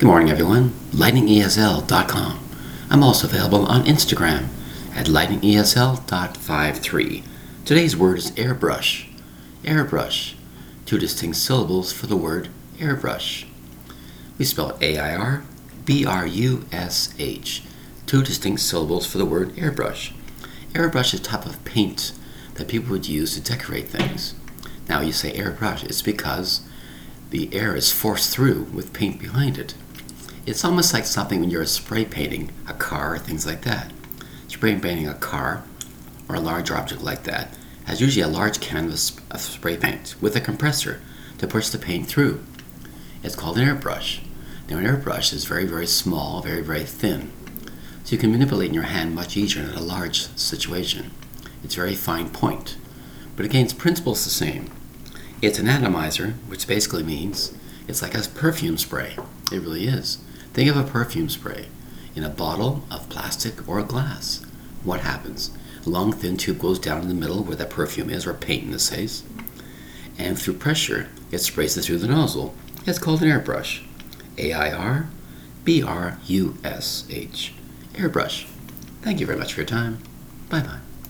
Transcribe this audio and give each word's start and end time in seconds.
Good 0.00 0.06
morning, 0.06 0.30
everyone. 0.30 0.70
LightningESL.com. 0.92 2.40
I'm 2.88 3.02
also 3.02 3.26
available 3.26 3.66
on 3.66 3.84
Instagram 3.84 4.46
at 4.94 5.08
lightningesl.53. 5.08 7.22
Today's 7.66 7.98
word 7.98 8.16
is 8.16 8.30
airbrush. 8.30 9.12
Airbrush. 9.62 10.36
Two 10.86 10.96
distinct 10.96 11.36
syllables 11.36 11.92
for 11.92 12.06
the 12.06 12.16
word 12.16 12.48
airbrush. 12.78 13.44
We 14.38 14.46
spell 14.46 14.78
A 14.80 14.96
I 14.96 15.14
R 15.14 15.44
B 15.84 16.06
R 16.06 16.26
U 16.26 16.64
S 16.72 17.14
H. 17.18 17.62
Two 18.06 18.22
distinct 18.22 18.62
syllables 18.62 19.06
for 19.06 19.18
the 19.18 19.26
word 19.26 19.54
airbrush. 19.56 20.14
Airbrush 20.72 21.12
is 21.12 21.20
a 21.20 21.22
type 21.22 21.44
of 21.44 21.62
paint 21.66 22.12
that 22.54 22.68
people 22.68 22.92
would 22.92 23.06
use 23.06 23.34
to 23.34 23.42
decorate 23.42 23.88
things. 23.88 24.34
Now, 24.88 25.02
you 25.02 25.12
say 25.12 25.36
airbrush, 25.36 25.84
it's 25.84 26.00
because 26.00 26.62
the 27.28 27.54
air 27.54 27.76
is 27.76 27.92
forced 27.92 28.34
through 28.34 28.62
with 28.72 28.94
paint 28.94 29.20
behind 29.20 29.58
it. 29.58 29.74
It's 30.46 30.64
almost 30.64 30.94
like 30.94 31.04
something 31.04 31.40
when 31.40 31.50
you're 31.50 31.66
spray 31.66 32.04
painting 32.04 32.50
a 32.66 32.72
car 32.72 33.14
or 33.14 33.18
things 33.18 33.46
like 33.46 33.62
that. 33.62 33.92
Spray 34.48 34.74
painting 34.78 35.06
a 35.06 35.14
car 35.14 35.64
or 36.28 36.36
a 36.36 36.40
large 36.40 36.70
object 36.70 37.02
like 37.02 37.24
that 37.24 37.54
has 37.84 38.00
usually 38.00 38.22
a 38.22 38.28
large 38.28 38.60
canvas 38.60 39.16
of 39.30 39.40
spray 39.40 39.76
paint 39.76 40.14
with 40.20 40.34
a 40.36 40.40
compressor 40.40 41.00
to 41.38 41.46
push 41.46 41.68
the 41.68 41.78
paint 41.78 42.06
through. 42.06 42.42
It's 43.22 43.36
called 43.36 43.58
an 43.58 43.66
airbrush. 43.66 44.20
Now, 44.68 44.78
an 44.78 44.86
airbrush 44.86 45.32
is 45.32 45.44
very, 45.44 45.66
very 45.66 45.86
small, 45.86 46.40
very, 46.40 46.62
very 46.62 46.84
thin. 46.84 47.32
So 48.04 48.12
you 48.12 48.18
can 48.18 48.32
manipulate 48.32 48.68
in 48.68 48.74
your 48.74 48.84
hand 48.84 49.14
much 49.14 49.36
easier 49.36 49.62
in 49.62 49.70
a 49.70 49.82
large 49.82 50.22
situation. 50.36 51.10
It's 51.62 51.74
very 51.74 51.94
fine 51.94 52.30
point. 52.30 52.76
But 53.36 53.44
again, 53.44 53.64
its 53.64 53.74
principle 53.74 54.14
is 54.14 54.24
the 54.24 54.30
same. 54.30 54.70
It's 55.42 55.58
an 55.58 55.68
atomizer, 55.68 56.34
which 56.46 56.66
basically 56.66 57.02
means 57.02 57.54
it's 57.86 58.02
like 58.02 58.14
a 58.14 58.22
perfume 58.28 58.78
spray. 58.78 59.16
It 59.52 59.60
really 59.60 59.86
is. 59.86 60.18
Think 60.52 60.68
of 60.70 60.76
a 60.76 60.82
perfume 60.82 61.28
spray 61.28 61.66
in 62.14 62.24
a 62.24 62.28
bottle 62.28 62.84
of 62.90 63.08
plastic 63.08 63.68
or 63.68 63.82
glass. 63.82 64.44
What 64.82 65.00
happens? 65.00 65.56
A 65.86 65.88
long 65.88 66.12
thin 66.12 66.36
tube 66.36 66.58
goes 66.58 66.78
down 66.78 67.02
in 67.02 67.08
the 67.08 67.14
middle 67.14 67.42
where 67.44 67.56
that 67.56 67.70
perfume 67.70 68.10
is, 68.10 68.26
or 68.26 68.34
paint 68.34 68.64
in 68.64 68.70
this 68.72 68.90
case, 68.90 69.22
and 70.18 70.38
through 70.38 70.54
pressure 70.54 71.08
it 71.30 71.38
sprays 71.38 71.76
it 71.76 71.82
through 71.82 71.98
the 71.98 72.08
nozzle. 72.08 72.54
It's 72.86 72.98
called 72.98 73.22
an 73.22 73.28
airbrush. 73.28 73.84
A 74.38 74.52
I 74.52 74.72
R 74.72 75.08
B 75.64 75.82
R 75.82 76.18
U 76.26 76.56
S 76.64 77.06
H. 77.10 77.54
Airbrush. 77.94 78.46
Thank 79.02 79.20
you 79.20 79.26
very 79.26 79.38
much 79.38 79.54
for 79.54 79.60
your 79.60 79.66
time. 79.66 79.98
Bye 80.48 80.60
bye. 80.60 80.89